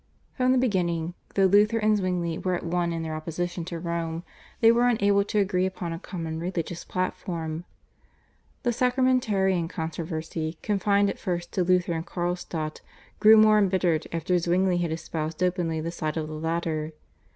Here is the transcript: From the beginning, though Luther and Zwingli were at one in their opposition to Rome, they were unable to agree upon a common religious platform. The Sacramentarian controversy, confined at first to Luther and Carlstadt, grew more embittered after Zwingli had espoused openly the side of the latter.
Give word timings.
From 0.33 0.51
the 0.51 0.57
beginning, 0.57 1.13
though 1.35 1.45
Luther 1.45 1.77
and 1.77 1.95
Zwingli 1.95 2.39
were 2.39 2.55
at 2.55 2.65
one 2.65 2.91
in 2.91 3.03
their 3.03 3.13
opposition 3.13 3.63
to 3.65 3.77
Rome, 3.77 4.23
they 4.59 4.71
were 4.71 4.87
unable 4.87 5.23
to 5.25 5.37
agree 5.37 5.67
upon 5.67 5.93
a 5.93 5.99
common 5.99 6.39
religious 6.39 6.83
platform. 6.83 7.65
The 8.63 8.71
Sacramentarian 8.73 9.67
controversy, 9.69 10.57
confined 10.63 11.11
at 11.11 11.19
first 11.19 11.51
to 11.51 11.63
Luther 11.63 11.93
and 11.93 12.03
Carlstadt, 12.07 12.81
grew 13.19 13.37
more 13.37 13.59
embittered 13.59 14.07
after 14.11 14.39
Zwingli 14.39 14.79
had 14.79 14.91
espoused 14.91 15.43
openly 15.43 15.79
the 15.79 15.91
side 15.91 16.17
of 16.17 16.27
the 16.27 16.33
latter. 16.33 16.93